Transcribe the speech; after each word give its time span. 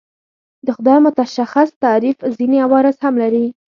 د 0.65 0.67
خدای 0.75 0.97
متشخص 1.07 1.69
تعریف 1.83 2.17
ځینې 2.37 2.57
عوارض 2.65 2.95
هم 3.03 3.13
لري. 3.23 3.45